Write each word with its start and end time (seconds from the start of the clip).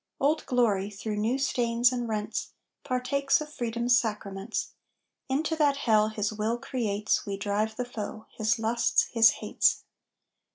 "Old 0.19 0.47
Glory," 0.47 0.89
through 0.89 1.17
new 1.17 1.37
stains 1.37 1.91
and 1.91 2.09
rents, 2.09 2.53
Partakes 2.83 3.39
of 3.39 3.53
Freedom's 3.53 3.99
sacraments. 3.99 4.71
Into 5.29 5.55
that 5.57 5.77
hell 5.77 6.07
his 6.07 6.33
will 6.33 6.57
creates 6.57 7.27
We 7.27 7.37
drive 7.37 7.75
the 7.75 7.85
foe 7.85 8.25
his 8.31 8.57
lusts, 8.57 9.03
his 9.13 9.29
hates. 9.45 9.83